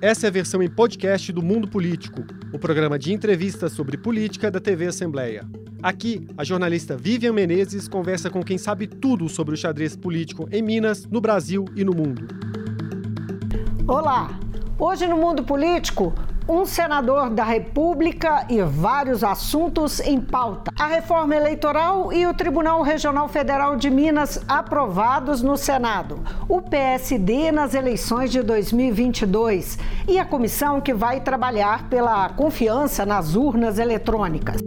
[0.00, 4.48] Essa é a versão em podcast do Mundo Político, o programa de entrevistas sobre política
[4.48, 5.44] da TV Assembleia.
[5.82, 10.62] Aqui, a jornalista Vivian Menezes conversa com quem sabe tudo sobre o xadrez político em
[10.62, 12.28] Minas, no Brasil e no mundo.
[13.88, 14.38] Olá!
[14.78, 16.14] Hoje no Mundo Político,
[16.48, 20.72] um senador da República e vários assuntos em pauta.
[20.78, 26.20] A reforma eleitoral e o Tribunal Regional Federal de Minas aprovados no Senado.
[26.48, 33.34] O PSD nas eleições de 2022 e a comissão que vai trabalhar pela confiança nas
[33.34, 34.62] urnas eletrônicas.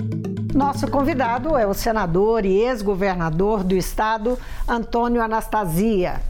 [0.53, 4.37] Nosso convidado é o senador e ex-governador do estado,
[4.67, 6.21] Antônio Anastasia.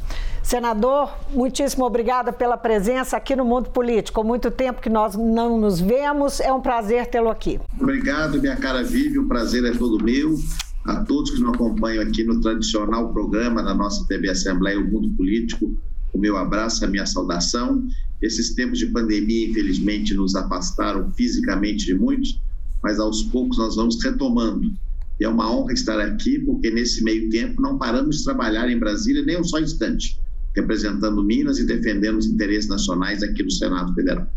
[0.44, 4.22] Senador, muitíssimo obrigada pela presença aqui no Mundo Político.
[4.22, 7.60] Há muito tempo que nós não nos vemos, é um prazer tê-lo aqui.
[7.80, 10.36] Obrigado, minha cara Vivi, o prazer é todo meu.
[10.84, 15.16] A todos que nos acompanham aqui no tradicional programa da nossa TV Assembleia, o Mundo
[15.16, 15.78] Político,
[16.12, 17.88] o meu abraço, a minha saudação.
[18.20, 22.42] Esses tempos de pandemia, infelizmente, nos afastaram fisicamente de muitos,
[22.82, 24.74] mas aos poucos nós vamos retomando.
[25.20, 28.80] E é uma honra estar aqui, porque nesse meio tempo não paramos de trabalhar em
[28.80, 30.20] Brasília nem um só instante
[30.56, 34.28] representando Minas e defendendo os interesses nacionais aqui no Senado Federal.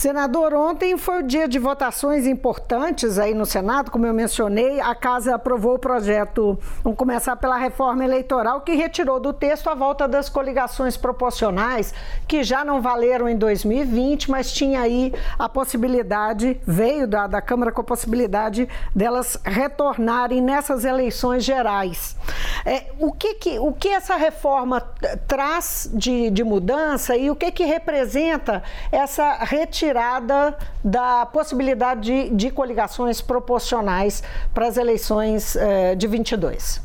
[0.00, 4.94] Senador, ontem foi o dia de votações importantes aí no Senado, como eu mencionei, a
[4.94, 10.08] Casa aprovou o projeto, vamos começar pela reforma eleitoral, que retirou do texto a volta
[10.08, 11.92] das coligações proporcionais,
[12.26, 17.70] que já não valeram em 2020, mas tinha aí a possibilidade, veio da, da Câmara
[17.70, 22.16] com a possibilidade delas retornarem nessas eleições gerais.
[22.64, 24.80] É, o, que, que, o que essa reforma
[25.28, 32.36] traz de, de mudança e o que, que representa essa retirada retirada da possibilidade de,
[32.36, 34.22] de coligações proporcionais
[34.54, 36.80] para as eleições eh, de 22?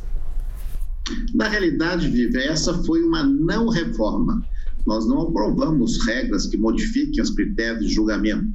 [1.34, 4.44] Na realidade, Viva, essa foi uma não reforma.
[4.86, 8.48] Nós não aprovamos regras que modifiquem os critérios de julgamento.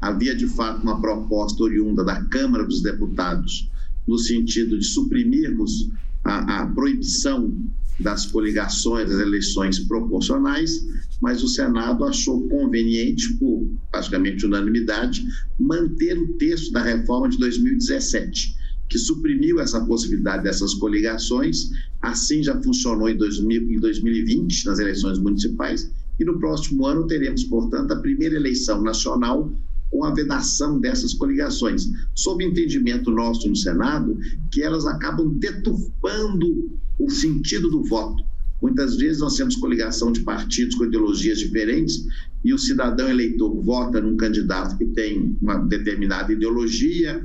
[0.00, 3.70] Havia, de fato, uma proposta oriunda da Câmara dos Deputados,
[4.06, 5.90] no sentido de suprimirmos
[6.24, 7.52] a, a proibição
[8.00, 10.86] das coligações das eleições proporcionais,
[11.20, 15.24] mas o Senado achou conveniente, por praticamente unanimidade,
[15.58, 18.56] manter o texto da reforma de 2017,
[18.88, 21.70] que suprimiu essa possibilidade dessas coligações.
[22.00, 27.44] Assim já funcionou em, 2000, em 2020, nas eleições municipais, e no próximo ano teremos,
[27.44, 29.50] portanto, a primeira eleição nacional
[29.92, 34.18] com a vedação dessas coligações, sob entendimento nosso no Senado,
[34.50, 38.24] que elas acabam deturpando o sentido do voto.
[38.62, 42.06] Muitas vezes nós temos coligação de partidos com ideologias diferentes
[42.42, 47.22] e o cidadão eleitor vota num candidato que tem uma determinada ideologia,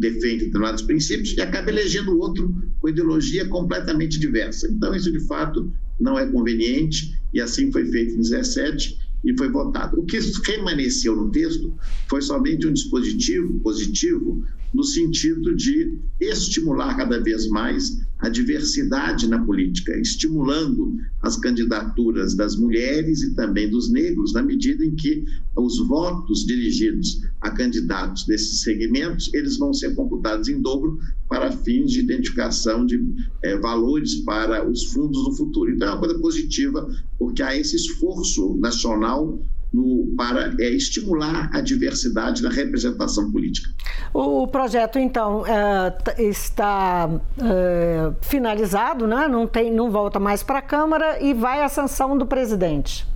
[0.00, 4.66] defende determinados princípios e acaba elegendo outro com ideologia completamente diversa.
[4.68, 5.70] Então, isso de fato
[6.00, 10.00] não é conveniente e assim foi feito em 17 e foi votado.
[10.00, 11.74] O que permaneceu no texto
[12.08, 19.44] foi somente um dispositivo positivo no sentido de estimular cada vez mais a diversidade na
[19.44, 25.24] política, estimulando as candidaturas das mulheres e também dos negros, na medida em que
[25.56, 31.92] os votos dirigidos a candidatos desses segmentos, eles vão ser computados em dobro para fins
[31.92, 33.00] de identificação de
[33.42, 35.70] é, valores para os fundos do futuro.
[35.70, 39.40] Então é uma coisa positiva, porque há esse esforço nacional
[39.72, 43.70] no, para é, estimular a diversidade na representação política.
[44.12, 47.08] O projeto, então, é, está
[47.38, 49.28] é, finalizado, né?
[49.28, 53.06] não, tem, não volta mais para a Câmara e vai à sanção do presidente.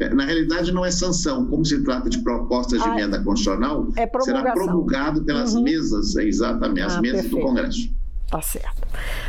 [0.00, 1.44] É, na realidade, não é sanção.
[1.46, 5.64] Como se trata de propostas de ah, emenda constitucional, é será promulgado pelas uhum.
[5.64, 7.36] mesas, exatamente, as ah, mesas perfeito.
[7.36, 7.97] do Congresso.
[8.30, 8.86] Tá certo.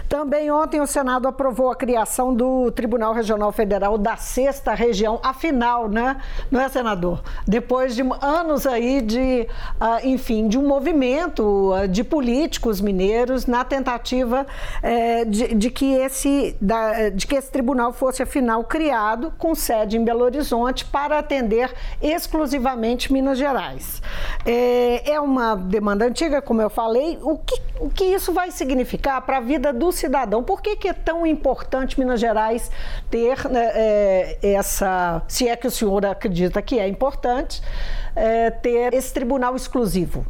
[0.09, 5.87] Também ontem o Senado aprovou a criação do Tribunal Regional Federal da Sexta Região, afinal,
[5.87, 6.17] né?
[6.51, 7.21] Não é, senador?
[7.47, 9.47] Depois de anos aí de,
[9.79, 14.45] uh, enfim, de um movimento uh, de políticos mineiros na tentativa
[14.83, 19.95] uh, de, de, que esse, da, de que esse tribunal fosse, afinal, criado com sede
[19.95, 24.01] em Belo Horizonte para atender exclusivamente Minas Gerais.
[24.45, 27.17] É, é uma demanda antiga, como eu falei.
[27.21, 28.88] O que, o que isso vai significar?
[28.89, 30.43] Significar para a vida do cidadão?
[30.43, 32.71] Por que, que é tão importante Minas Gerais
[33.09, 37.61] ter né, é, essa, se é que o senhor acredita que é importante,
[38.15, 40.25] é, ter esse tribunal exclusivo?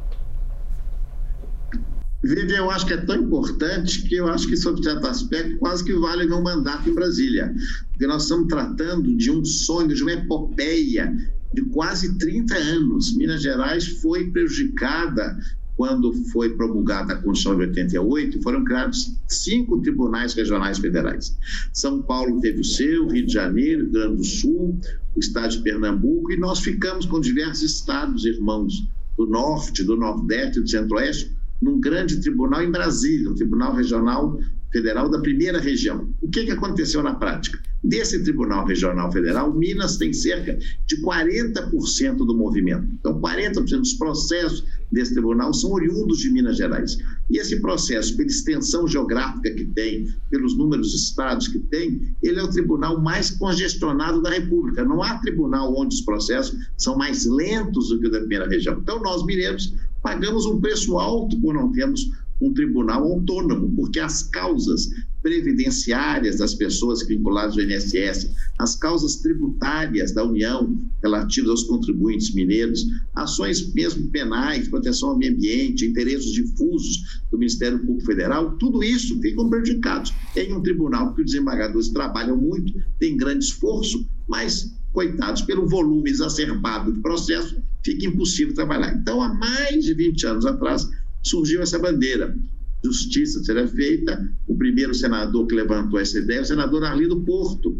[2.21, 5.85] Vivian, eu acho que é tão importante que eu acho que, sob certo aspecto, quase
[5.85, 7.53] que vale meu mandato em Brasília.
[7.91, 11.13] Porque nós estamos tratando de um sonho, de uma epopeia
[11.53, 13.15] de quase 30 anos.
[13.15, 15.37] Minas Gerais foi prejudicada
[15.79, 21.37] quando foi promulgada a Constituição de 88, foram criados cinco tribunais regionais federais.
[21.71, 24.77] São Paulo teve o seu, Rio de Janeiro, Rio Grande do Sul,
[25.15, 30.59] o estado de Pernambuco, e nós ficamos com diversos estados irmãos do Norte, do Nordeste
[30.59, 34.37] e do Centro-Oeste, num grande tribunal em Brasília, o Tribunal Regional
[34.73, 36.09] Federal da Primeira Região.
[36.21, 37.57] O que, que aconteceu na prática?
[37.83, 42.85] Desse Tribunal Regional Federal, Minas tem cerca de 40% do movimento.
[42.99, 46.97] Então, 40% dos processos desse tribunal são oriundos de Minas Gerais.
[47.29, 52.39] E esse processo, pela extensão geográfica que tem, pelos números de estados que tem, ele
[52.39, 54.83] é o tribunal mais congestionado da República.
[54.83, 58.77] Não há tribunal onde os processos são mais lentos do que o da primeira região.
[58.79, 62.09] Então, nós, mineiros, pagamos um preço alto por não termos
[62.41, 64.89] um tribunal autônomo, porque as causas
[65.21, 72.85] previdenciárias das pessoas vinculadas ao INSS, as causas tributárias da União relativas aos contribuintes mineiros,
[73.15, 79.19] ações mesmo penais, proteção ao meio ambiente, interesses difusos do Ministério Público Federal, tudo isso
[79.21, 85.41] ficam prejudicados em um tribunal que os desembargadores trabalham muito, têm grande esforço, mas coitados,
[85.43, 88.93] pelo volume exacerbado do processo, fica impossível trabalhar.
[88.95, 90.89] Então, há mais de 20 anos atrás,
[91.23, 92.35] surgiu essa bandeira.
[92.83, 94.29] Justiça será feita.
[94.47, 97.79] O primeiro senador que levantou essa ideia, é o senador Arlindo Porto,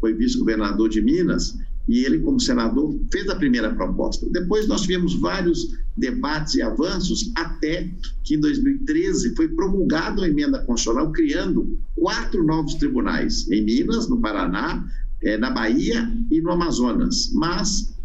[0.00, 1.56] foi vice-governador de Minas,
[1.88, 4.28] e ele, como senador, fez a primeira proposta.
[4.30, 7.90] Depois nós tivemos vários debates e avanços, até
[8.24, 14.20] que em 2013 foi promulgada a emenda constitucional criando quatro novos tribunais, em Minas, no
[14.20, 14.84] Paraná,
[15.22, 17.32] eh, na Bahia e no Amazonas.
[17.34, 17.99] Mas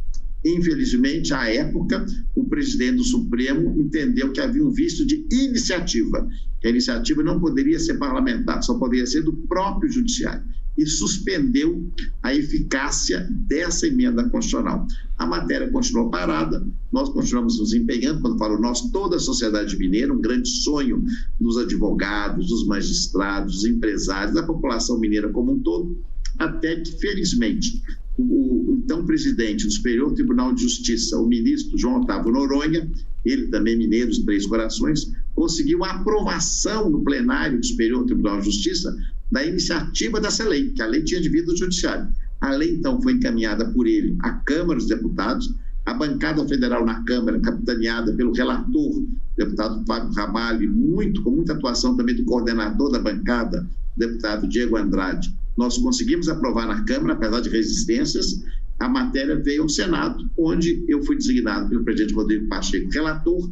[0.45, 2.06] Infelizmente, à época,
[2.36, 6.27] o presidente do Supremo entendeu que havia um visto de iniciativa,
[6.62, 10.44] que a iniciativa não poderia ser parlamentar, só poderia ser do próprio judiciário,
[10.77, 11.89] e suspendeu
[12.21, 14.86] a eficácia dessa emenda constitucional.
[15.18, 20.13] A matéria continuou parada, nós continuamos nos empenhando, quando falo nós, toda a sociedade mineira,
[20.13, 21.03] um grande sonho
[21.39, 25.97] dos advogados, dos magistrados, dos empresários, da população mineira como um todo,
[26.38, 27.81] até que, felizmente,
[28.17, 32.89] o, então presidente do Superior Tribunal de Justiça, o ministro João Otávio Noronha,
[33.25, 38.45] ele também mineiro de Três Corações, conseguiu a aprovação no plenário do Superior Tribunal de
[38.45, 38.95] Justiça
[39.31, 42.07] da iniciativa dessa lei, que a lei tinha de vida judiciário.
[42.41, 45.53] A lei, então, foi encaminhada por ele à Câmara dos Deputados,
[45.85, 49.03] a bancada federal na Câmara, capitaneada pelo relator,
[49.38, 55.33] deputado Fábio Ramalho, muito, com muita atuação também do coordenador da bancada, deputado Diego Andrade,
[55.57, 58.44] nós conseguimos aprovar na Câmara, apesar de resistências,
[58.80, 63.50] a matéria veio ao Senado, onde eu fui designado pelo presidente Rodrigo Pacheco relator,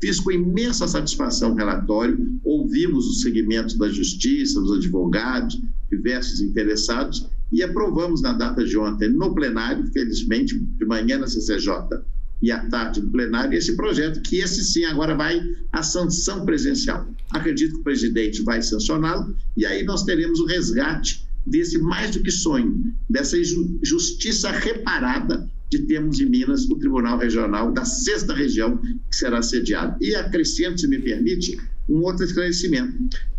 [0.00, 5.60] fiz com imensa satisfação o relatório, ouvimos os segmentos da justiça, dos advogados,
[5.90, 12.02] diversos interessados, e aprovamos na data de ontem no plenário, felizmente, de manhã na CCJ
[12.42, 15.40] e à tarde no plenário, esse projeto, que esse sim agora vai
[15.72, 17.08] à sanção presencial.
[17.30, 22.22] Acredito que o presidente vai sancioná-lo, e aí nós teremos o resgate desse mais do
[22.22, 23.36] que sonho, dessa
[23.82, 29.96] justiça reparada de termos em Minas o Tribunal Regional da sexta região que será sediado.
[30.00, 31.58] E acrescento, se me permite,
[31.88, 32.96] um outro esclarecimento.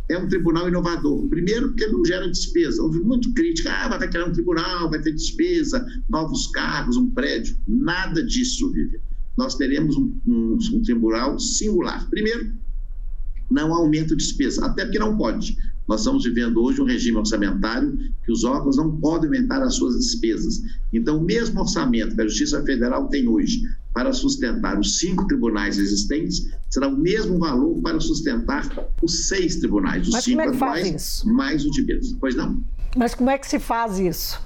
[0.10, 1.28] É um tribunal inovador.
[1.30, 2.82] Primeiro, porque não gera despesa.
[2.84, 3.72] Houve muito crítica.
[3.72, 7.56] Ah, vai criar um tribunal, vai ter despesa, novos cargos, um prédio.
[7.68, 9.00] Nada disso, Vivian.
[9.36, 12.08] Nós teremos um, um, um tribunal singular.
[12.10, 12.54] Primeiro,
[13.50, 15.58] não aumenta despesa, até porque não pode.
[15.88, 19.96] Nós estamos vivendo hoje um regime orçamentário que os órgãos não podem aumentar as suas
[19.98, 20.62] despesas.
[20.92, 23.62] Então, o mesmo orçamento que a Justiça Federal tem hoje
[23.94, 28.68] para sustentar os cinco tribunais existentes, será o mesmo valor para sustentar
[29.02, 31.34] os seis tribunais, os Mas cinco como é que atuais, faz isso?
[31.34, 32.16] mais o de Minas.
[32.20, 32.62] Pois não?
[32.98, 34.44] Mas como é que se faz isso?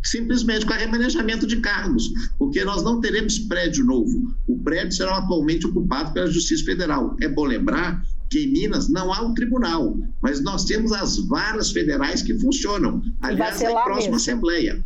[0.00, 4.34] simplesmente com remanejamento de cargos, porque nós não teremos prédio novo.
[4.46, 7.14] O prédio será atualmente ocupado pela Justiça Federal.
[7.20, 11.70] É bom lembrar que em Minas não há um tribunal, mas nós temos as varas
[11.70, 13.02] federais que funcionam.
[13.20, 14.16] Aliás, na próxima mesmo.
[14.16, 14.84] Assembleia.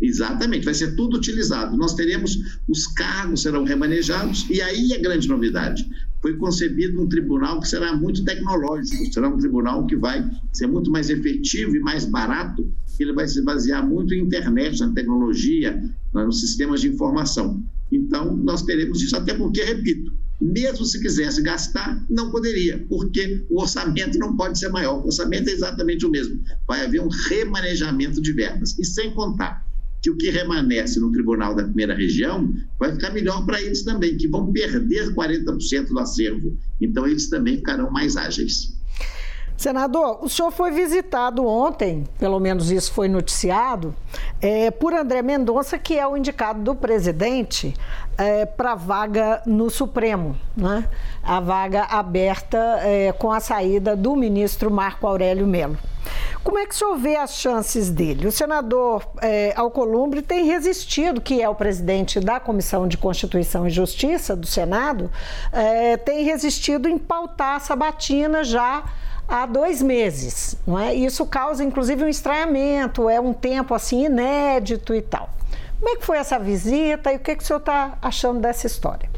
[0.00, 1.76] Exatamente, vai ser tudo utilizado.
[1.76, 5.88] Nós teremos, os cargos serão remanejados, e aí é grande novidade.
[6.22, 10.90] Foi concebido um tribunal que será muito tecnológico, será um tribunal que vai ser muito
[10.90, 15.80] mais efetivo e mais barato, ele vai se basear muito em internet, na tecnologia,
[16.12, 17.62] nos sistemas de informação.
[17.90, 23.60] Então, nós teremos isso, até porque, repito, mesmo se quisesse gastar, não poderia, porque o
[23.60, 25.02] orçamento não pode ser maior.
[25.02, 26.40] O orçamento é exatamente o mesmo.
[26.66, 28.78] Vai haver um remanejamento de verbas.
[28.78, 29.66] E sem contar
[30.00, 34.16] que o que remanesce no Tribunal da Primeira Região vai ficar melhor para eles também,
[34.16, 36.56] que vão perder 40% do acervo.
[36.80, 38.77] Então, eles também ficarão mais ágeis.
[39.58, 43.92] Senador, o senhor foi visitado ontem, pelo menos isso foi noticiado,
[44.40, 47.74] é, por André Mendonça, que é o indicado do presidente
[48.16, 50.88] é, para vaga no Supremo, né?
[51.24, 55.76] a vaga aberta é, com a saída do ministro Marco Aurélio Melo.
[56.44, 58.28] Como é que o senhor vê as chances dele?
[58.28, 63.70] O senador é, Alcolumbre tem resistido, que é o presidente da Comissão de Constituição e
[63.70, 65.10] Justiça do Senado,
[65.52, 68.84] é, tem resistido em pautar a sabatina já
[69.28, 70.56] há dois meses.
[70.66, 70.94] Não é?
[70.94, 75.36] Isso causa, inclusive, um estranhamento, é um tempo assim inédito e tal.
[75.78, 78.66] Como é que foi essa visita e o que, que o senhor está achando dessa
[78.66, 79.08] história?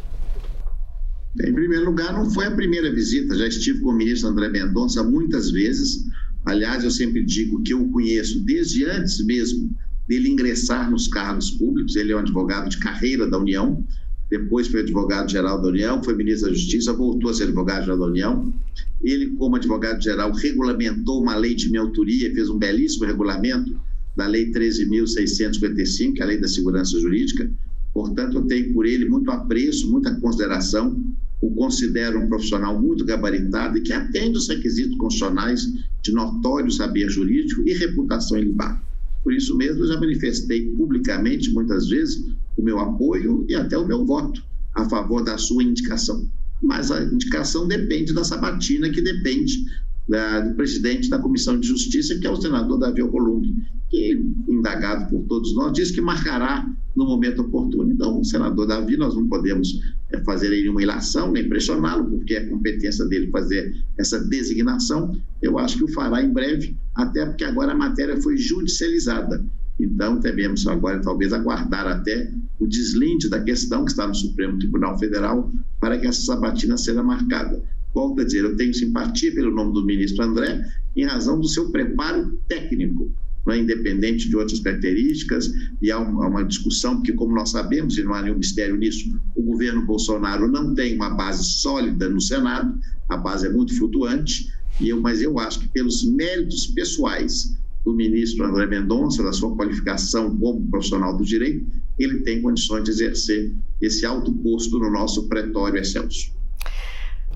[1.40, 5.02] Em primeiro lugar, não foi a primeira visita, já estive com o ministro André Mendonça
[5.02, 6.04] muitas vezes.
[6.44, 9.70] Aliás, eu sempre digo que eu o conheço desde antes mesmo
[10.08, 11.94] dele ingressar nos cargos públicos.
[11.94, 13.86] Ele é um advogado de carreira da União,
[14.30, 18.54] depois foi advogado-geral da União, foi ministro da Justiça, voltou a ser advogado-geral da União.
[19.02, 23.78] Ele, como advogado-geral, regulamentou uma lei de minha autoria, fez um belíssimo regulamento
[24.16, 27.50] da Lei 13.655, que é a Lei da Segurança Jurídica.
[27.92, 31.02] Portanto, eu tenho por ele muito apreço, muita consideração.
[31.40, 35.62] O considero um profissional muito gabaritado e que atende os requisitos constitucionais
[36.02, 38.80] de notório saber jurídico e reputação ilibada.
[39.25, 42.26] Por isso mesmo, eu já manifestei publicamente, muitas vezes,
[42.57, 44.42] o meu apoio e até o meu voto
[44.75, 46.28] a favor da sua indicação.
[46.62, 49.64] Mas a indicação depende da sabatina, que depende
[50.09, 53.54] da, do presidente da Comissão de Justiça, que é o senador Davi Alcolumbre,
[53.88, 56.66] que, indagado por todos nós, diz que marcará
[56.97, 57.90] no momento oportuno.
[57.92, 59.80] Então, o senador Davi, nós não podemos
[60.12, 65.16] é, fazer nenhuma ilação, nem pressioná-lo, porque é competência dele fazer essa designação.
[65.40, 69.45] Eu acho que o fará em breve, até porque agora a matéria foi judicializada.
[69.80, 74.99] Então, devemos agora talvez aguardar até o deslinde da questão que está no Supremo Tribunal
[74.99, 77.62] Federal para que essa sabatina seja marcada.
[77.94, 81.70] Volto a dizer, eu tenho simpatia pelo nome do ministro André em razão do seu
[81.70, 83.10] preparo técnico,
[83.46, 87.96] não é independente de outras características, e há uma, uma, discussão, porque, como nós sabemos,
[87.96, 92.20] e não há nenhum mistério nisso, o governo Bolsonaro não tem uma base sólida no
[92.20, 97.56] Senado, a base é muito flutuante, e eu, mas eu acho que, pelos méritos pessoais
[97.84, 101.66] do ministro André Mendonça, da sua qualificação como profissional do direito,
[101.99, 106.38] ele tem condições de exercer esse alto posto no nosso pretório excelso.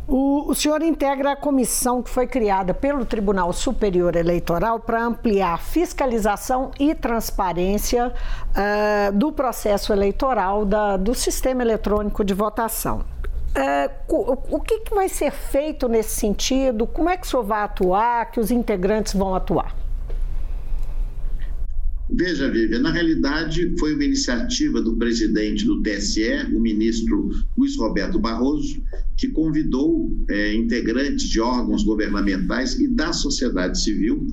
[0.07, 5.59] O, o, senhor integra a comissão que foi criada pelo Tribunal Superior Eleitoral para ampliar
[5.59, 13.03] fiscalização e transparência uh, do processo eleitoral da, do sistema eletrônico de votação.
[13.57, 16.87] Uh, o, o que, que vai ser feito nesse sentido?
[16.87, 18.31] Como é que o senhor vai atuar?
[18.31, 19.84] Que os integrantes vão atuar?
[22.17, 27.29] Veja, Vivian, na realidade foi uma iniciativa do presidente do TSE, o ministro
[27.59, 28.81] Luiz Roberto Barroso,
[29.17, 34.25] que convidou é, integrantes de órgãos governamentais e da sociedade civil,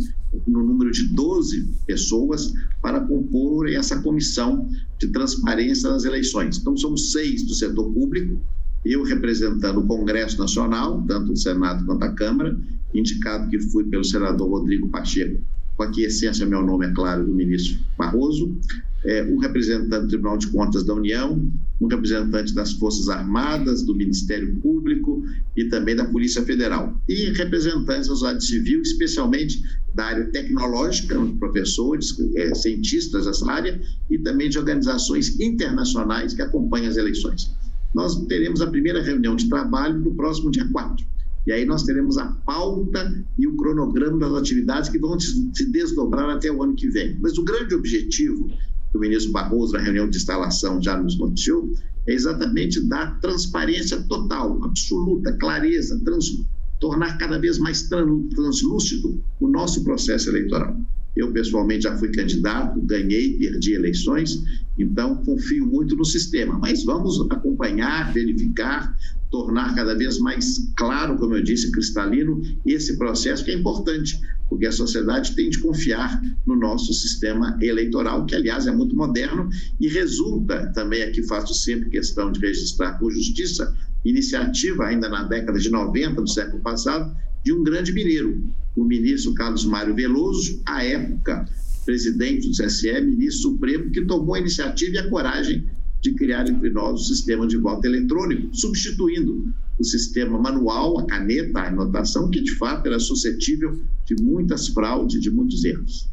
[0.46, 4.70] no número de 12 pessoas, para compor essa comissão
[5.00, 6.60] de transparência das eleições.
[6.60, 8.40] Então, somos seis do setor público,
[8.86, 12.56] eu representando o Congresso Nacional, tanto o Senado quanto a Câmara,
[12.94, 15.42] indicado que fui pelo senador Rodrigo Pacheco
[15.82, 18.56] com a quiescência, meu nome é claro, do ministro Barroso,
[19.04, 21.44] é, um representante do Tribunal de Contas da União,
[21.82, 25.24] um representante das Forças Armadas, do Ministério Público
[25.58, 26.96] e também da Polícia Federal.
[27.10, 29.64] E representantes da sociedade civil, especialmente
[29.96, 36.90] da área tecnológica, professores, é, cientistas dessa área, e também de organizações internacionais que acompanham
[36.90, 37.50] as eleições.
[37.96, 41.12] Nós teremos a primeira reunião de trabalho no próximo dia 4
[41.46, 46.30] e aí nós teremos a pauta e o cronograma das atividades que vão se desdobrar
[46.30, 47.18] até o ano que vem.
[47.20, 48.48] Mas o grande objetivo
[48.92, 51.74] que o ministro Barroso, na reunião de instalação, já nos noticiou,
[52.08, 56.44] é exatamente dar transparência total, absoluta, clareza, trans,
[56.80, 60.76] tornar cada vez mais translúcido o nosso processo eleitoral.
[61.16, 64.44] Eu, pessoalmente, já fui candidato, ganhei, perdi eleições,
[64.82, 66.58] então confio muito no sistema.
[66.58, 68.96] Mas vamos acompanhar, verificar,
[69.30, 74.20] tornar cada vez mais claro, como eu disse, cristalino, esse processo que é importante,
[74.50, 79.50] porque a sociedade tem de confiar no nosso sistema eleitoral, que, aliás, é muito moderno
[79.80, 83.74] e resulta, também aqui faço sempre questão de registrar por justiça,
[84.04, 88.44] iniciativa ainda na década de 90 do século passado, de um grande mineiro,
[88.76, 91.46] o ministro Carlos Mário Veloso, à época
[91.86, 95.66] presidente do TSE, ministro supremo, que tomou a iniciativa e a coragem
[96.02, 99.46] de criar entre nós o sistema de voto eletrônico, substituindo
[99.80, 105.22] o sistema manual, a caneta, a anotação, que de fato era suscetível de muitas fraudes,
[105.22, 106.10] de muitos erros.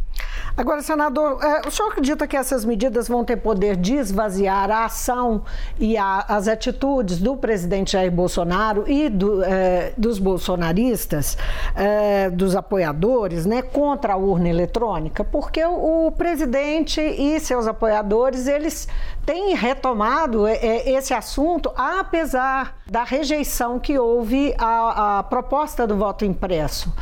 [0.57, 4.87] Agora, senador, é, o senhor acredita que essas medidas vão ter poder de esvaziar a
[4.87, 5.45] ação
[5.79, 11.39] e a, as atitudes do presidente Jair Bolsonaro e do, é, dos bolsonaristas,
[11.77, 15.23] é, dos apoiadores, né, contra a urna eletrônica?
[15.23, 18.89] Porque o, o presidente e seus apoiadores, eles
[19.25, 26.93] têm retomado esse assunto, apesar da rejeição que houve à, à proposta do voto impresso.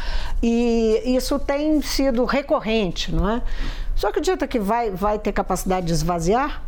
[0.43, 3.43] E isso tem sido recorrente, não é?
[3.95, 6.63] Só acredita que vai, vai ter capacidade de esvaziar?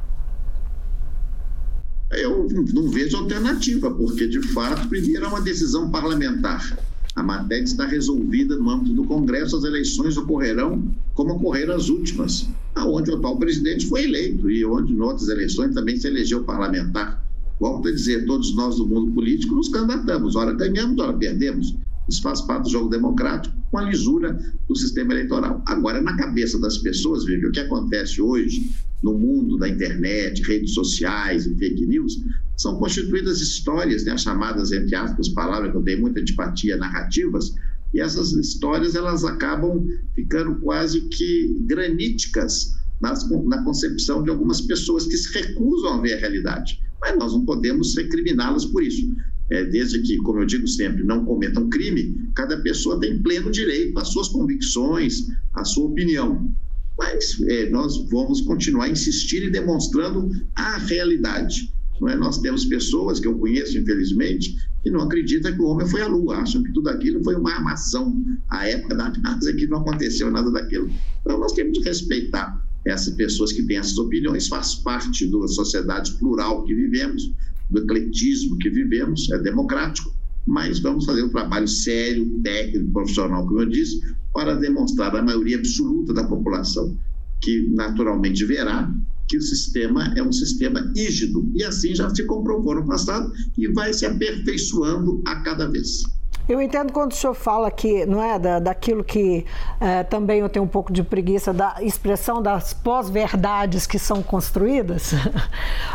[2.11, 6.79] Eu não vejo alternativa, porque, de fato, primeiro é uma decisão parlamentar.
[7.15, 10.83] A matéria está resolvida no âmbito do Congresso, as eleições ocorrerão
[11.15, 15.75] como ocorreram as últimas, aonde o atual presidente foi eleito e onde, em outras eleições,
[15.75, 17.23] também se elegeu parlamentar.
[17.59, 21.75] Volto a dizer, todos nós do mundo político nos candidatamos, ora ganhamos, ora perdemos.
[22.09, 25.63] Isso faz parte do jogo democrático com a lisura do sistema eleitoral.
[25.67, 28.71] Agora, na cabeça das pessoas, Vivi, o que acontece hoje
[29.03, 32.21] no mundo da internet, redes sociais e fake news,
[32.57, 37.55] são constituídas histórias, né, chamadas, entre aspas, palavras que eu tenho muita antipatia, narrativas,
[37.95, 45.07] e essas histórias elas acabam ficando quase que graníticas nas, na concepção de algumas pessoas
[45.07, 46.81] que se recusam a ver a realidade.
[47.01, 49.09] Mas nós não podemos recriminá-las por isso
[49.51, 53.99] é, desde que, como eu digo sempre, não cometam crime, cada pessoa tem pleno direito
[53.99, 56.53] às suas convicções, à sua opinião.
[56.99, 61.73] Mas é, nós vamos continuar insistindo e demonstrando a realidade.
[62.01, 62.17] Não é?
[62.17, 66.07] Nós temos pessoas que eu conheço, infelizmente, que não acreditam que o homem foi à
[66.07, 68.17] Lua, acham que tudo aquilo foi uma armação.
[68.51, 70.91] A época da NASA que não aconteceu nada daquilo.
[71.21, 72.58] Então nós temos que respeitar
[72.91, 77.33] essas pessoas que têm essas opiniões, faz parte da sociedade plural que vivemos,
[77.71, 80.15] do ecletismo que vivemos, é democrático,
[80.47, 84.01] mas vamos fazer um trabalho sério, técnico, profissional, como eu disse,
[84.33, 86.97] para demonstrar à maioria absoluta da população
[87.41, 88.93] que naturalmente verá
[89.29, 93.69] que o sistema é um sistema rígido e assim já se comprovou no passado e
[93.69, 96.03] vai se aperfeiçoando a cada vez.
[96.49, 99.45] Eu entendo quando o senhor fala que, não é, da, daquilo que
[99.79, 105.13] é, também eu tenho um pouco de preguiça, da expressão das pós-verdades que são construídas
[105.13, 105.17] uh,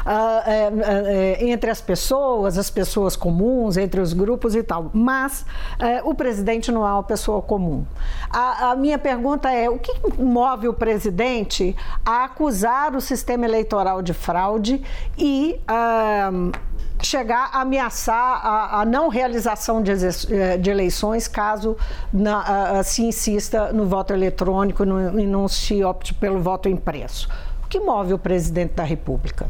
[0.45, 0.71] é,
[1.39, 4.91] é, entre as pessoas, as pessoas comuns, entre os grupos e tal.
[4.93, 5.45] Mas
[6.03, 7.85] o presidente não é uma pessoa comum.
[8.29, 9.91] A, a minha pergunta é: o que
[10.21, 14.81] move o presidente a acusar o sistema eleitoral de fraude
[15.17, 15.59] e.
[15.69, 16.51] Uh,
[17.01, 21.75] chegar a ameaçar a, a não realização de, eh, de, eleições caso
[22.11, 27.27] na, a, se insista no voto eletrônico no, e não se opte pelo voto impresso.
[27.63, 29.47] O que move o presidente da República?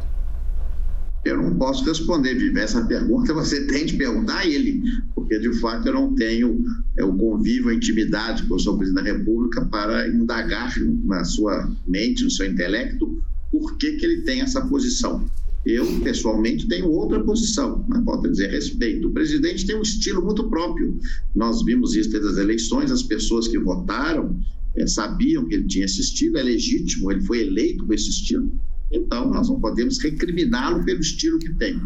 [1.24, 2.60] Eu não posso responder, Vivi.
[2.60, 4.82] Essa pergunta você tem de perguntar a ele,
[5.14, 6.62] porque de fato eu não tenho
[6.98, 10.70] é, o convívio, a intimidade com o senhor presidente da República para indagar
[11.04, 15.24] na sua mente, no seu intelecto, por que, que ele tem essa posição.
[15.66, 19.08] Eu, pessoalmente, tenho outra posição, mas volto a dizer respeito.
[19.08, 20.98] O presidente tem um estilo muito próprio.
[21.34, 24.38] Nós vimos isso desde as eleições, as pessoas que votaram
[24.76, 28.52] é, sabiam que ele tinha esse estilo, é legítimo, ele foi eleito com esse estilo.
[28.92, 31.80] Então, nós não podemos recriminá-lo pelo estilo que tem.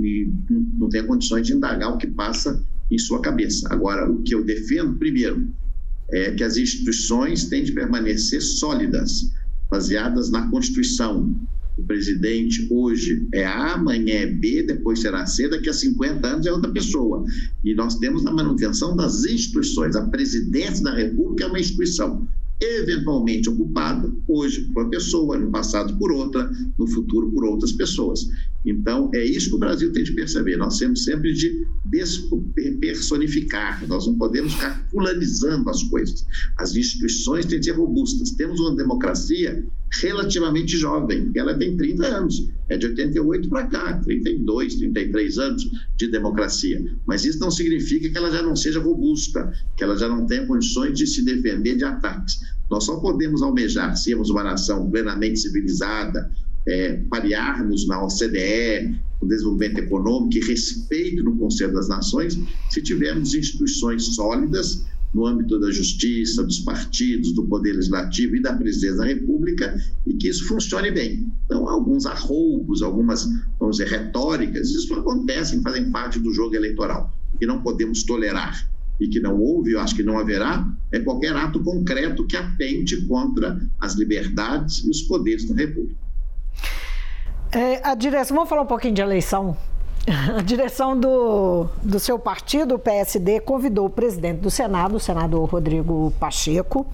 [0.00, 0.30] E
[0.78, 3.66] não tem condições de indagar o que passa em sua cabeça.
[3.72, 5.48] Agora, o que eu defendo, primeiro,
[6.10, 9.32] é que as instituições têm de permanecer sólidas,
[9.70, 11.34] baseadas na Constituição,
[11.76, 16.46] o presidente hoje é A, amanhã é B, depois será C, daqui a 50 anos
[16.46, 17.24] é outra pessoa.
[17.64, 19.96] E nós temos a manutenção das instituições.
[19.96, 22.26] A presidência da República é uma instituição
[22.60, 28.28] eventualmente ocupada, hoje por uma pessoa, no passado por outra, no futuro por outras pessoas.
[28.64, 30.56] Então, é isso que o Brasil tem de perceber.
[30.56, 31.66] Nós temos sempre de
[32.80, 36.24] personificar, nós não podemos ficar fulanizando as coisas.
[36.56, 38.30] As instituições têm de ser robustas.
[38.30, 39.64] Temos uma democracia
[40.00, 46.10] relativamente jovem, ela tem 30 anos, é de 88 para cá, 32, 33 anos de
[46.10, 46.82] democracia.
[47.06, 50.46] Mas isso não significa que ela já não seja robusta, que ela já não tenha
[50.46, 52.40] condições de se defender de ataques.
[52.70, 56.30] Nós só podemos almejar sermos uma nação plenamente civilizada,
[56.66, 62.38] é, parearmos na OCDE, o desenvolvimento econômico e respeito no Conselho das Nações,
[62.70, 64.84] se tivermos instituições sólidas
[65.14, 70.14] no âmbito da justiça, dos partidos, do poder legislativo e da presidência da República e
[70.14, 71.30] que isso funcione bem.
[71.44, 73.28] Então, alguns arroubos, algumas,
[73.60, 78.71] vamos dizer, retóricas, isso acontecem, fazem parte do jogo eleitoral, que não podemos tolerar
[79.02, 83.04] e que não houve, eu acho que não haverá, é qualquer ato concreto que atente
[83.06, 86.00] contra as liberdades e os poderes da República.
[87.50, 89.56] É, a direção, vamos falar um pouquinho de eleição
[90.36, 95.48] A direção do, do seu partido, o PSD, convidou o presidente do Senado, o senador
[95.48, 96.86] Rodrigo Pacheco,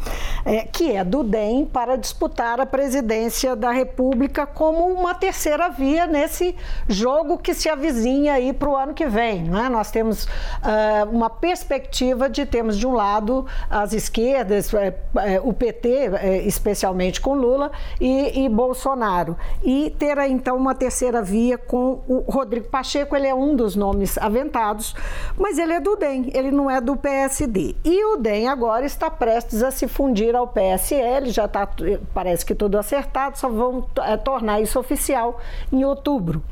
[0.44, 6.06] é, que é do DEM, para disputar a presidência da República como uma terceira via
[6.06, 6.54] nesse
[6.86, 9.44] jogo que se avizinha aí para o ano que vem.
[9.44, 9.68] Né?
[9.68, 15.52] Nós temos uh, uma perspectiva de termos, de um lado, as esquerdas, é, é, o
[15.52, 19.36] PT, é, especialmente com Lula, e, e Bolsonaro.
[19.62, 23.76] E ter, então, uma terceira via com o Rodrigo Pacheco Pacheco ele é um dos
[23.76, 24.94] nomes aventados,
[25.36, 27.76] mas ele é do DEM, ele não é do PSD.
[27.84, 31.68] E o DEM agora está prestes a se fundir ao PSL, já está,
[32.12, 35.38] parece que tudo acertado, só vão é, tornar isso oficial
[35.72, 36.42] em outubro.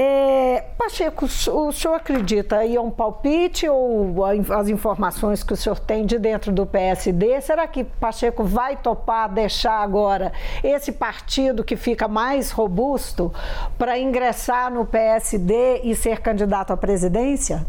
[0.00, 5.80] É, Pacheco, o senhor acredita aí é um palpite ou as informações que o senhor
[5.80, 7.40] tem de dentro do PSD?
[7.40, 10.32] Será que Pacheco vai topar deixar agora
[10.62, 13.34] esse partido que fica mais robusto
[13.76, 17.66] para ingressar no PSD e ser candidato à presidência?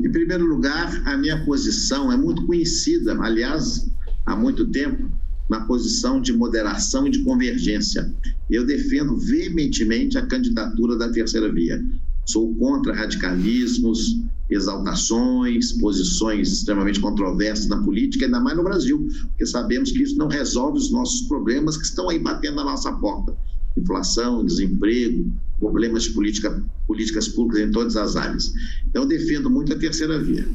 [0.00, 3.90] Em primeiro lugar, a minha posição é muito conhecida, aliás,
[4.24, 5.10] há muito tempo
[5.48, 8.12] na posição de moderação e de convergência.
[8.50, 11.84] Eu defendo veementemente a candidatura da terceira via.
[12.26, 14.16] Sou contra radicalismos,
[14.48, 20.28] exaltações, posições extremamente controversas na política, ainda mais no Brasil, porque sabemos que isso não
[20.28, 23.36] resolve os nossos problemas que estão aí batendo na nossa porta.
[23.76, 28.52] Inflação, desemprego, problemas de política, políticas públicas em todas as áreas.
[28.86, 30.48] Então, eu defendo muito a terceira via.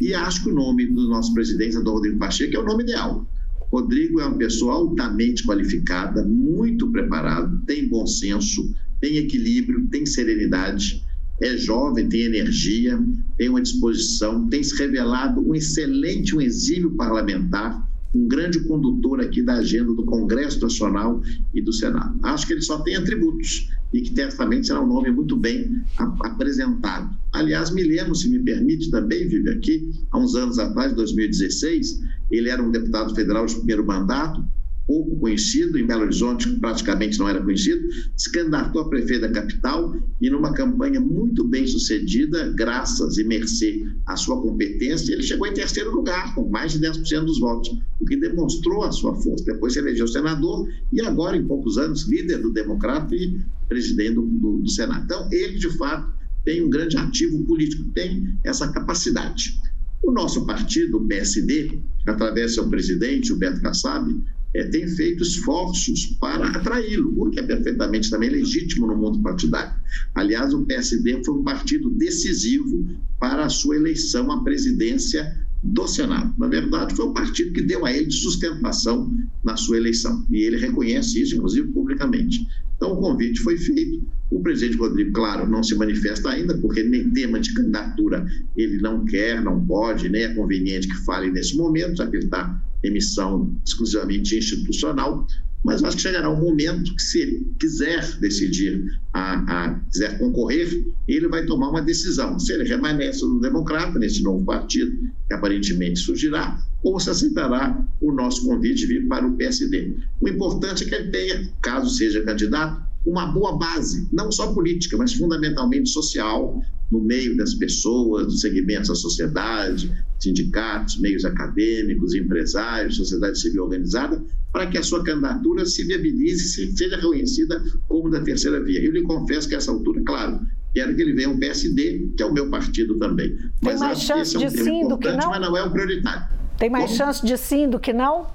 [0.00, 3.26] E acho que o nome do nosso presidente, do Rodrigo Pacheco, é o nome ideal.
[3.70, 11.04] Rodrigo é uma pessoa altamente qualificada, muito preparado, tem bom senso, tem equilíbrio, tem serenidade,
[11.40, 12.98] é jovem, tem energia,
[13.36, 19.42] tem uma disposição, tem se revelado um excelente, um exímio parlamentar, um grande condutor aqui
[19.42, 21.20] da agenda do Congresso Nacional
[21.52, 22.18] e do Senado.
[22.22, 27.14] Acho que ele só tem atributos e que certamente será um nome muito bem apresentado.
[27.32, 32.00] Aliás, me lembro, se me permite também, vive aqui, há uns anos atrás, 2016,
[32.30, 34.44] ele era um deputado federal de primeiro mandato,
[34.86, 39.96] pouco conhecido, em Belo Horizonte praticamente não era conhecido, se candidatou a prefeito da capital
[40.20, 45.54] e numa campanha muito bem sucedida, graças e mercê à sua competência, ele chegou em
[45.54, 47.68] terceiro lugar, com mais de 10% dos votos,
[48.00, 49.44] o que demonstrou a sua força.
[49.44, 54.22] Depois se elegeu senador e agora, em poucos anos, líder do Democrata e presidente do,
[54.22, 55.04] do, do Senado.
[55.04, 59.60] Então, ele, de fato, tem um grande ativo político, tem essa capacidade.
[60.02, 64.14] O nosso partido, o PSD, através do seu presidente, o Beto Kassab,
[64.54, 69.74] é, tem feito esforços para atraí-lo, o que é perfeitamente também legítimo no mundo partidário.
[70.14, 72.86] Aliás, o PSD foi um partido decisivo
[73.20, 76.34] para a sua eleição à presidência do Senado.
[76.38, 79.12] Na verdade, foi o partido que deu a ele sustentação
[79.44, 80.26] na sua eleição.
[80.30, 82.46] E ele reconhece isso, inclusive, publicamente.
[82.76, 84.06] Então, o convite foi feito.
[84.30, 89.04] O presidente Rodrigo, claro, não se manifesta ainda, porque nem tema de candidatura ele não
[89.04, 92.92] quer, não pode, nem é conveniente que fale nesse momento, já que ele está em
[92.92, 95.26] missão exclusivamente institucional.
[95.64, 100.86] Mas acho que chegará um momento que, se ele quiser decidir, a, a, quiser concorrer,
[101.08, 102.38] ele vai tomar uma decisão.
[102.38, 104.96] Se ele permanece no Democrata, nesse novo partido,
[105.26, 109.96] que aparentemente surgirá, ou se aceitará o nosso convite de vir para o PSD.
[110.20, 114.96] O importante é que ele tenha, caso seja candidato, uma boa base, não só política,
[114.96, 122.96] mas fundamentalmente social, no meio das pessoas, dos segmentos da sociedade, sindicatos, meios acadêmicos, empresários,
[122.96, 124.22] sociedade civil organizada,
[124.52, 128.80] para que a sua candidatura se viabilize, seja reconhecida como da terceira via.
[128.80, 130.40] Eu lhe confesso que a essa altura, claro,
[130.72, 133.36] quero que ele venha um PSD, que é o meu partido também.
[133.60, 135.30] Mas Tem mais chance é um de sim do que não?
[135.30, 136.36] Mas não é um prioritário.
[136.58, 136.96] Tem mais Como?
[136.96, 138.26] chance de sim do que não?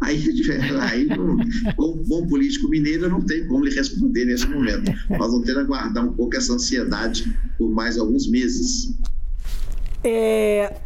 [0.00, 0.22] Aí,
[0.80, 1.08] aí
[1.78, 4.92] um bom político mineiro não tem como lhe responder nesse momento.
[5.10, 8.94] Nós vamos ter que aguardar um pouco essa ansiedade por mais alguns meses.
[10.04, 10.76] É,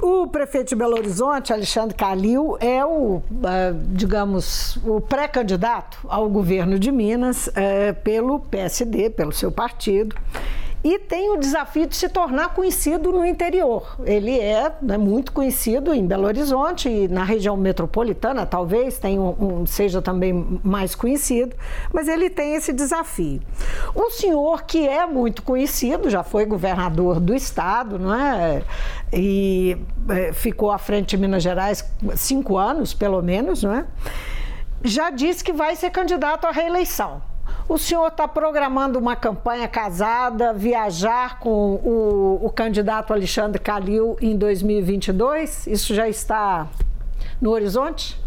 [0.00, 6.78] o prefeito de Belo Horizonte, Alexandre Calil, é o, ah, digamos, o pré-candidato ao governo
[6.78, 10.16] de Minas é, pelo PSD, pelo seu partido
[10.84, 13.96] e tem o desafio de se tornar conhecido no interior.
[14.04, 19.66] Ele é né, muito conhecido em Belo Horizonte e na região metropolitana, talvez um, um,
[19.66, 21.54] seja também mais conhecido,
[21.92, 23.40] mas ele tem esse desafio.
[23.94, 28.62] Um senhor que é muito conhecido, já foi governador do estado, não é?
[29.12, 29.76] E
[30.08, 31.84] é, ficou à frente de Minas Gerais
[32.16, 33.86] cinco anos, pelo menos, não é?
[34.82, 37.22] Já disse que vai ser candidato à reeleição.
[37.72, 44.36] O senhor está programando uma campanha casada, viajar com o, o candidato Alexandre Calil em
[44.36, 45.68] 2022?
[45.68, 46.70] Isso já está
[47.40, 48.20] no horizonte?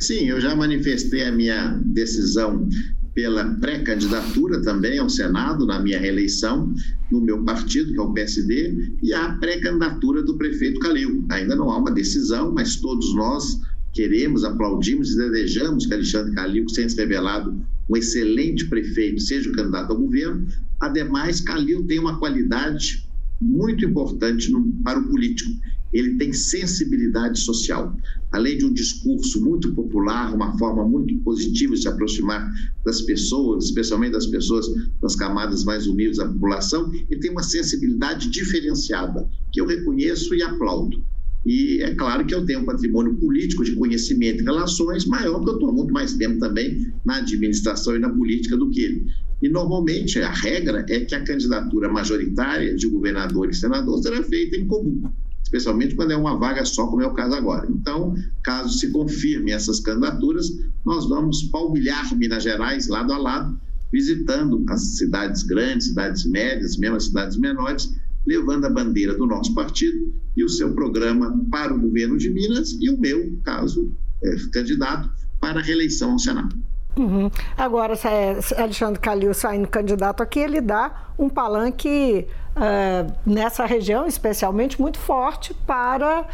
[0.00, 2.68] Sim, eu já manifestei a minha decisão
[3.14, 6.74] pela pré-candidatura também ao Senado, na minha reeleição,
[7.08, 11.24] no meu partido, que é o PSD, e a pré-candidatura do prefeito Calil.
[11.28, 13.60] Ainda não há uma decisão, mas todos nós
[13.92, 19.50] queremos, aplaudimos e desejamos que Alexandre Calil, que tenha se revelado um excelente prefeito, seja
[19.50, 20.46] o candidato ao governo.
[20.80, 23.08] Ademais, Calil tem uma qualidade
[23.40, 25.50] muito importante no, para o político.
[25.92, 27.94] Ele tem sensibilidade social.
[28.30, 32.50] Além de um discurso muito popular, uma forma muito positiva de se aproximar
[32.84, 34.66] das pessoas, especialmente das pessoas
[35.02, 40.42] das camadas mais humildes da população, ele tem uma sensibilidade diferenciada, que eu reconheço e
[40.42, 41.04] aplaudo.
[41.44, 45.50] E é claro que eu tenho um patrimônio político de conhecimento e relações maior, porque
[45.50, 49.06] eu estou há muito mais tempo também na administração e na política do que ele.
[49.42, 54.56] E normalmente a regra é que a candidatura majoritária de governador e senador será feita
[54.56, 55.02] em comum,
[55.42, 57.68] especialmente quando é uma vaga só, como é o caso agora.
[57.68, 60.46] Então, caso se confirme essas candidaturas,
[60.86, 63.60] nós vamos palmilhar Minas Gerais lado a lado,
[63.92, 67.92] visitando as cidades grandes, cidades médias, mesmo as cidades menores,
[68.26, 72.72] levando a bandeira do nosso partido e o seu programa para o governo de Minas
[72.80, 76.56] e o meu, caso é, candidato, para a reeleição ao Senado.
[76.96, 77.30] Uhum.
[77.56, 84.80] Agora, é Alexandre Calil saindo candidato aqui, ele dá um palanque uh, nessa região, especialmente
[84.80, 86.26] muito forte, para uh,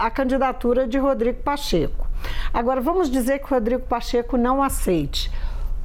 [0.00, 2.06] a candidatura de Rodrigo Pacheco.
[2.52, 5.30] Agora, vamos dizer que Rodrigo Pacheco não aceite.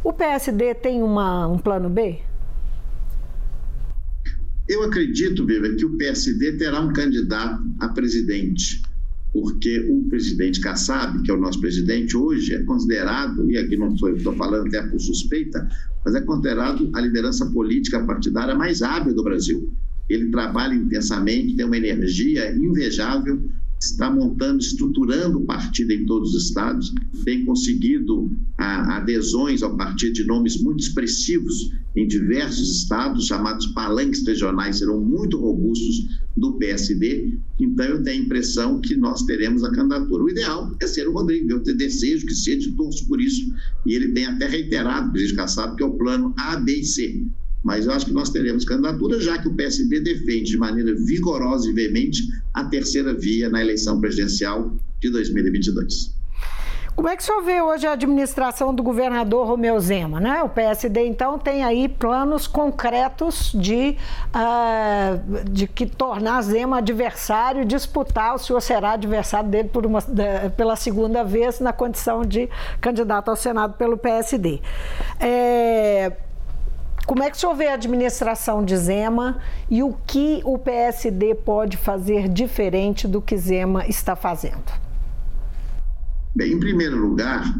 [0.03, 2.21] O PSD tem uma, um plano B?
[4.67, 8.81] Eu acredito, Viva, que o PSD terá um candidato a presidente,
[9.31, 13.95] porque o presidente Kassab, que é o nosso presidente hoje, é considerado, e aqui não
[13.95, 15.69] estou falando até por suspeita,
[16.03, 19.71] mas é considerado a liderança política partidária mais hábil do Brasil.
[20.09, 23.41] Ele trabalha intensamente, tem uma energia invejável
[23.79, 30.13] está montando, estruturando o partido em todos os estados, tem conseguido a, adesões ao partido
[30.13, 37.37] de nomes muito expressivos em diversos estados, chamados palanques regionais, serão muito robustos do PSD.
[37.59, 40.23] Então, eu tenho a impressão que nós teremos a candidatura.
[40.23, 43.51] O ideal é ser o Rodrigo, eu desejo que seja, torço por isso.
[43.85, 47.25] E ele tem até reiterado, presidente Kassab, que é o plano A, B e C
[47.67, 51.69] mas eu acho que nós teremos candidatura, já que o PSB defende de maneira vigorosa
[51.69, 56.15] e veemente a terceira via na eleição presidencial de 2022.
[56.95, 60.17] Como é que o senhor vê hoje a administração do governador Romeu Zema?
[60.21, 60.41] Né?
[60.43, 63.97] O PSD, então, tem aí planos concretos de,
[64.33, 69.99] uh, de que tornar Zema adversário, disputar, o senhor será adversário dele por uma,
[70.55, 72.49] pela segunda vez na condição de
[72.79, 74.61] candidato ao Senado pelo PSD.
[75.19, 76.13] É,
[77.07, 79.41] como é que o senhor vê a administração de Zema
[79.71, 84.65] e o que o PSD pode fazer diferente do que Zema está fazendo?
[86.35, 87.57] Bem, em primeiro lugar,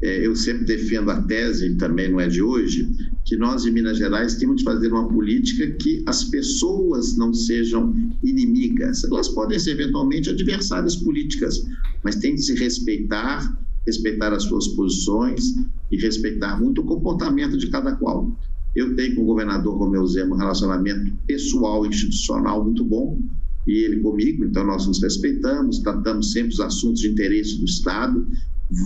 [0.00, 2.88] é, eu sempre defendo a tese, também não é de hoje,
[3.26, 7.94] que nós em Minas Gerais temos de fazer uma política que as pessoas não sejam
[8.22, 9.04] inimigas.
[9.04, 11.62] Elas podem ser eventualmente adversárias políticas,
[12.02, 13.54] mas tem de se respeitar,
[13.86, 15.54] respeitar as suas posições
[15.92, 18.34] e respeitar muito o comportamento de cada qual.
[18.78, 23.20] Eu tenho com o governador Romeu Zema um relacionamento pessoal e institucional muito bom,
[23.66, 28.24] e ele comigo, então nós nos respeitamos, tratamos sempre os assuntos de interesse do Estado.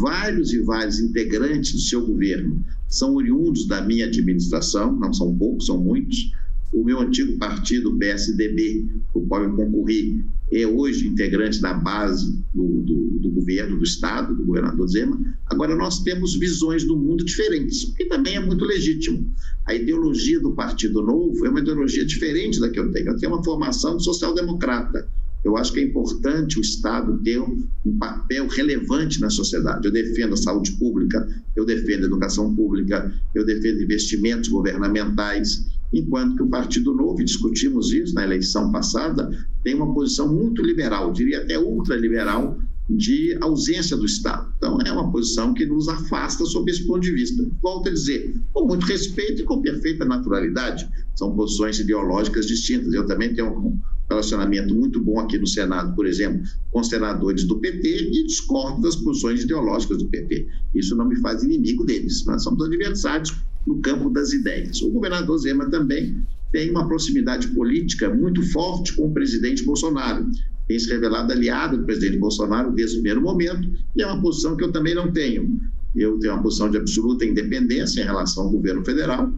[0.01, 5.67] Vários e vários integrantes do seu governo são oriundos da minha administração, não são poucos,
[5.67, 6.33] são muitos.
[6.73, 12.83] O meu antigo partido, PSDB, o qual eu concorri, é hoje integrante da base do,
[12.83, 15.19] do, do, governo do Estado, do governador Zema.
[15.47, 19.31] Agora, nós temos visões do mundo diferentes, o que também é muito legítimo.
[19.67, 23.09] A ideologia do Partido Novo é uma ideologia diferente da que eu tenho.
[23.09, 25.09] Eu tenho uma formação social-democrata.
[25.45, 29.87] Eu acho que é importante o Estado ter um, papel relevante na sociedade.
[29.87, 31.27] Eu defendo a saúde pública,
[31.57, 37.25] eu defendo a educação pública, eu defendo investimentos governamentais, enquanto que o Partido Novo, e
[37.25, 39.31] discutimos isso na eleição passada,
[39.65, 44.53] tem uma posição muito liberal, diria até ultraliberal, de ausência do Estado.
[44.57, 47.45] Então, é uma posição que nos afasta sob esse ponto de vista.
[47.63, 52.93] Volto a dizer, com muito respeito e com perfeita naturalidade, são posições ideológicas distintas.
[52.93, 58.11] Eu também tenho relacionamento muito bom aqui no Senado, por exemplo, com senadores do PT
[58.11, 60.47] e discordo das posições ideológicas do PT.
[60.75, 62.25] Isso não me faz inimigo deles.
[62.27, 63.35] Nós somos adversários
[63.67, 64.83] no campo das ideias.
[64.83, 70.29] O governador Zema também tem uma proximidade política muito forte com o presidente Bolsonaro.
[70.69, 74.57] Tem se revelado aliado do presidente Bolsonaro desde o primeiro momento, e é uma posição
[74.57, 75.59] que eu também não tenho.
[75.95, 79.33] Eu tenho uma posição de absoluta independência em relação ao governo federal,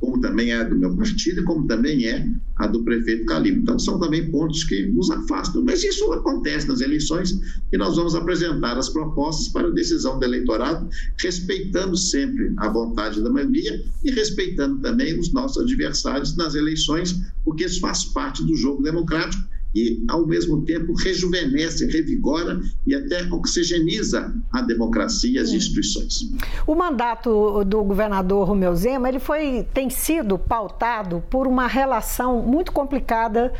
[0.00, 2.26] como também é a do meu partido como também é
[2.56, 3.56] a do prefeito Calil.
[3.56, 5.64] Então, são também pontos que nos afastam.
[5.64, 7.38] Mas isso acontece nas eleições
[7.72, 10.88] e nós vamos apresentar as propostas para a decisão do eleitorado,
[11.20, 17.64] respeitando sempre a vontade da maioria e respeitando também os nossos adversários nas eleições, porque
[17.64, 19.42] isso faz parte do jogo democrático
[19.74, 26.30] e, ao mesmo tempo, rejuvenesce, revigora e até oxigeniza a democracia e as instituições.
[26.66, 32.72] O mandato do governador Romeu Zema ele foi, tem sido pautado por uma relação muito
[32.72, 33.52] complicada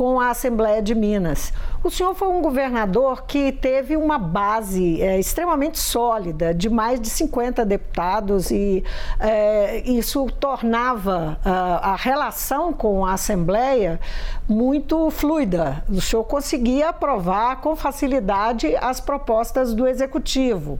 [0.00, 1.52] com a Assembleia de Minas.
[1.84, 7.10] O senhor foi um governador que teve uma base é, extremamente sólida, de mais de
[7.10, 8.82] 50 deputados, e
[9.18, 14.00] é, isso tornava a, a relação com a Assembleia
[14.48, 15.84] muito fluida.
[15.86, 20.78] O senhor conseguia aprovar com facilidade as propostas do Executivo.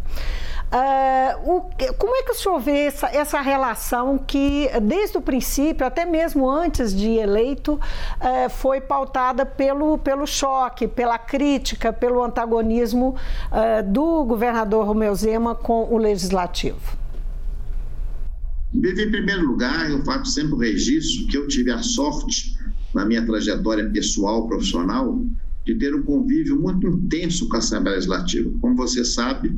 [0.73, 1.61] Uh, o,
[1.99, 6.49] como é que o senhor vê essa, essa, relação que, desde o princípio, até mesmo
[6.49, 13.17] antes de eleito, uh, foi pautada pelo, pelo choque, pela crítica, pelo antagonismo
[13.51, 17.01] uh, do governador Romeu Zema com o legislativo?
[18.73, 22.57] Em primeiro lugar, eu faço sempre o registro que eu tive a sorte,
[22.95, 25.21] na minha trajetória pessoal, profissional,
[25.65, 28.49] de ter um convívio muito intenso com a Assembleia Legislativa.
[28.61, 29.53] Como você sabe,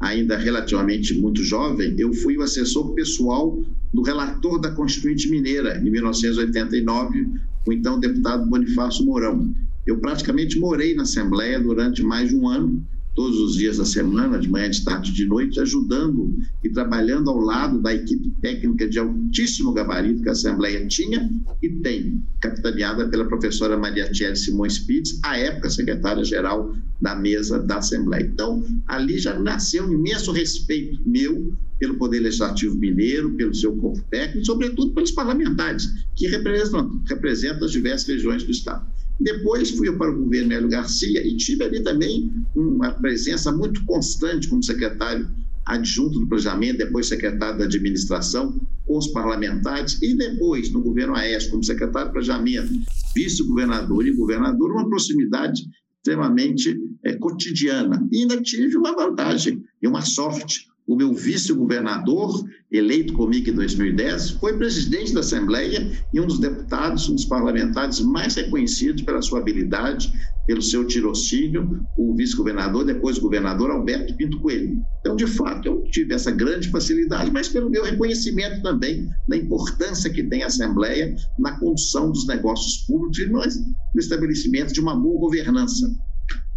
[0.00, 3.60] ainda relativamente muito jovem, eu fui o assessor pessoal
[3.92, 7.26] do relator da Constituinte Mineira, em 1989,
[7.66, 9.52] o então deputado Bonifácio Mourão.
[9.86, 12.84] Eu praticamente morei na Assembleia durante mais de um ano,
[13.18, 17.38] todos os dias da semana, de manhã, de tarde, de noite, ajudando e trabalhando ao
[17.40, 21.28] lado da equipe técnica de altíssimo gabarito que a Assembleia tinha
[21.60, 27.78] e tem, capitaneada pela professora Maria Thierry Simões Pitts, à época secretária-geral da mesa da
[27.78, 28.22] Assembleia.
[28.22, 34.00] Então, ali já nasceu um imenso respeito meu pelo Poder Legislativo Mineiro, pelo seu corpo
[34.12, 38.86] técnico, e, sobretudo pelos parlamentares, que representam, representam as diversas regiões do Estado.
[39.20, 44.48] Depois fui para o governo Hélio Garcia e tive ali também uma presença muito constante
[44.48, 45.28] como secretário
[45.66, 51.50] adjunto do planejamento, depois secretário da administração, com os parlamentares, e depois no governo Aécio,
[51.50, 52.72] como secretário de planejamento,
[53.14, 55.62] vice-governador e governador, uma proximidade
[55.98, 58.06] extremamente é, cotidiana.
[58.10, 64.30] E ainda tive uma vantagem e uma sorte o meu vice-governador, eleito comigo em 2010,
[64.30, 69.40] foi presidente da Assembleia e um dos deputados, um dos parlamentares mais reconhecidos pela sua
[69.40, 70.10] habilidade,
[70.46, 74.82] pelo seu tirocínio, o vice-governador, depois governador Alberto Pinto Coelho.
[75.00, 80.08] Então, de fato, eu tive essa grande facilidade, mas pelo meu reconhecimento também da importância
[80.08, 85.20] que tem a Assembleia na condução dos negócios públicos e no estabelecimento de uma boa
[85.20, 85.86] governança.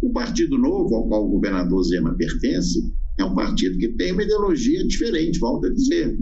[0.00, 2.80] O Partido Novo, ao qual o governador Zema pertence,
[3.18, 6.18] é um partido que tem uma ideologia diferente, volto a dizer,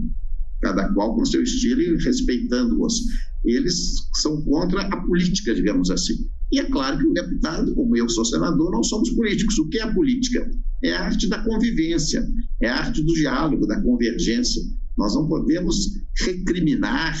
[0.61, 3.01] cada qual com seu estilo e respeitando-os.
[3.43, 6.29] Eles são contra a política, digamos assim.
[6.51, 9.57] E é claro que o deputado, como eu sou senador, não somos políticos.
[9.57, 10.51] O que é a política?
[10.83, 12.27] É a arte da convivência,
[12.61, 14.61] é a arte do diálogo, da convergência.
[14.97, 17.17] Nós não podemos recriminar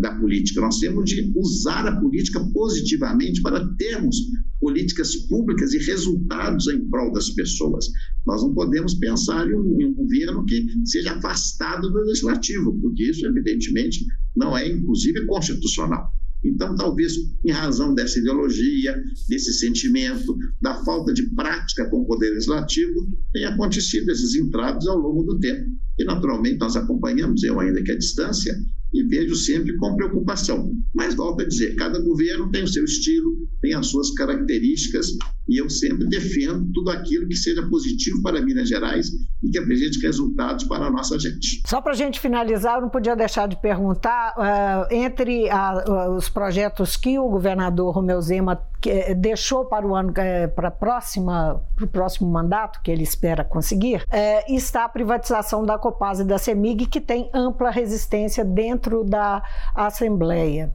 [0.00, 0.60] da política.
[0.60, 4.16] Nós temos de usar a política positivamente para termos
[4.60, 7.86] políticas públicas e resultados em prol das pessoas.
[8.26, 13.10] Nós não podemos pensar em um, em um governo que seja afastado do legislativo, porque
[13.10, 16.12] isso, evidentemente, não é, inclusive, constitucional.
[16.44, 17.12] Então, talvez
[17.44, 23.50] em razão dessa ideologia, desse sentimento, da falta de prática com o Poder Legislativo, tenha
[23.50, 25.70] acontecido esses entraves ao longo do tempo.
[25.98, 28.56] E, naturalmente, nós acompanhamos, eu ainda que à distância,
[28.92, 30.70] e vejo sempre com preocupação.
[30.94, 35.06] Mas volto a dizer, cada governo tem o seu estilo, tem as suas características
[35.48, 39.10] e eu sempre defendo tudo aquilo que seja positivo para Minas Gerais
[39.42, 41.62] e que apresente resultados para a nossa gente.
[41.66, 46.16] Só para a gente finalizar, eu não podia deixar de perguntar, uh, entre a, uh,
[46.16, 51.62] os projetos que o governador Romeu Zema que, deixou para o ano, uh, para próxima,
[51.76, 56.26] para o próximo mandato, que ele espera conseguir, eh, está a privatização da Copasa e
[56.26, 59.42] da CEMIG, que tem ampla resistência dentro da
[59.74, 60.72] Assembleia.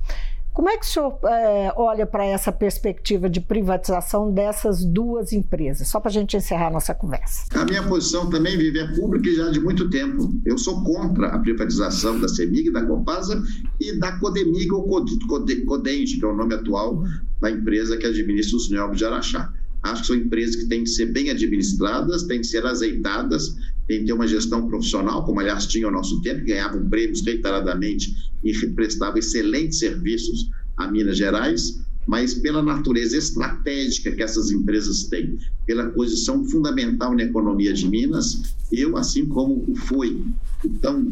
[0.57, 5.87] Como é que o senhor é, olha para essa perspectiva de privatização dessas duas empresas?
[5.87, 7.45] Só para a gente encerrar a nossa conversa.
[7.53, 10.33] A minha posição também vive é pública já de muito tempo.
[10.43, 13.39] Eu sou contra a privatização da CEMIG, da Copasa
[13.79, 14.87] e da Codemig ou
[15.67, 17.03] Codenge, que é o nome atual
[17.39, 19.53] da empresa que administra os Neobos de Araxá.
[19.83, 23.55] Acho que são empresas que têm que ser bem administradas, têm que ser azeitadas,
[23.87, 28.13] têm que ter uma gestão profissional, como aliás tinha ao nosso tempo, ganhavam prêmios reiteradamente
[28.43, 31.79] e prestavam excelentes serviços a Minas Gerais.
[32.07, 38.55] mas pela natureza estratégica que essas empresas têm, pela posição fundamental na economia de Minas,
[38.71, 40.23] eu, assim como foi
[40.63, 41.05] o tão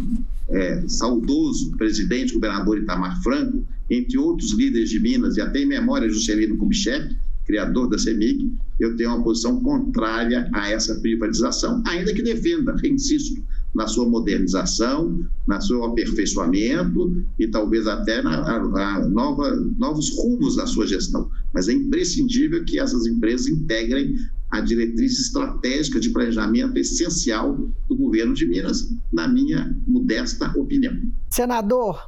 [0.48, 6.10] é, saudoso presidente, governador Itamar Franco, entre outros líderes de Minas, e até em memória
[6.10, 7.14] Juscelino Kubitschek,
[7.46, 13.42] criador da CEMIG, eu tenho uma posição contrária a essa privatização, ainda que defenda, insisto,
[13.74, 20.66] na sua modernização, na seu aperfeiçoamento e talvez até na a, nova, novos rumos da
[20.66, 21.30] sua gestão.
[21.54, 24.16] Mas é imprescindível que essas empresas integrem
[24.52, 27.58] a diretriz estratégica de planejamento essencial
[27.90, 30.94] do governo de Minas, na minha modesta opinião.
[31.30, 32.00] Senador,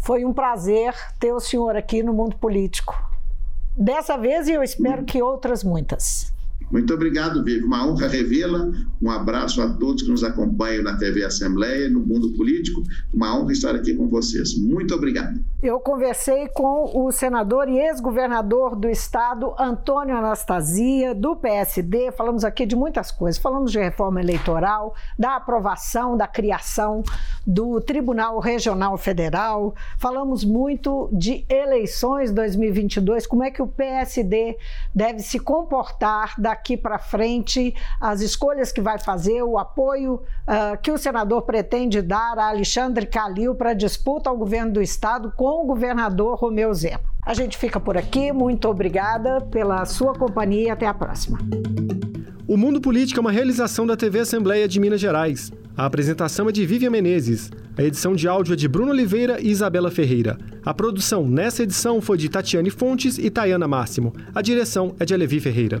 [0.00, 3.07] foi um prazer ter o senhor aqui no mundo político.
[3.78, 6.32] Dessa vez e eu espero que outras muitas.
[6.70, 7.64] Muito obrigado, Vivi.
[7.64, 8.70] Uma honra revê-la.
[9.00, 12.82] Um abraço a todos que nos acompanham na TV Assembleia, no mundo político.
[13.12, 14.56] Uma honra estar aqui com vocês.
[14.58, 15.40] Muito obrigado.
[15.62, 22.12] Eu conversei com o senador e ex-governador do estado, Antônio Anastasia, do PSD.
[22.12, 23.40] Falamos aqui de muitas coisas.
[23.40, 27.02] Falamos de reforma eleitoral, da aprovação, da criação
[27.46, 29.74] do Tribunal Regional Federal.
[29.98, 34.56] Falamos muito de eleições 2022, como é que o PSD
[34.94, 40.76] deve se comportar da daqui para frente, as escolhas que vai fazer, o apoio uh,
[40.82, 45.62] que o senador pretende dar a Alexandre Calil para disputa ao governo do estado com
[45.62, 47.00] o governador Romeu Zema.
[47.24, 51.38] A gente fica por aqui, muito obrigada pela sua companhia e até a próxima.
[52.46, 55.52] O Mundo Político é uma realização da TV Assembleia de Minas Gerais.
[55.76, 57.50] A apresentação é de Vivian Menezes.
[57.76, 60.36] A edição de áudio é de Bruno Oliveira e Isabela Ferreira.
[60.64, 64.12] A produção nessa edição foi de Tatiane Fontes e Tayana Máximo.
[64.34, 65.80] A direção é de Alevi Ferreira.